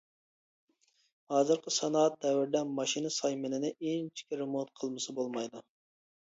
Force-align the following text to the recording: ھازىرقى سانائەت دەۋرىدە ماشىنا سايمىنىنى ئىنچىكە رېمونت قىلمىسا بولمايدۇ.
ھازىرقى 1.33 1.73
سانائەت 1.75 2.15
دەۋرىدە 2.25 2.61
ماشىنا 2.79 3.11
سايمىنىنى 3.17 3.71
ئىنچىكە 3.75 4.41
رېمونت 4.41 4.73
قىلمىسا 4.81 5.17
بولمايدۇ. 5.21 5.63